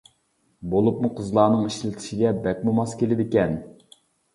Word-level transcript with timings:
بولۇپمۇ 0.71 1.11
قىزلارنىڭ 1.21 1.67
ئىشلىتىشىگە 1.69 2.35
بەكمۇ 2.49 2.77
ماس 2.83 3.01
كېلىدىكەن. 3.05 3.61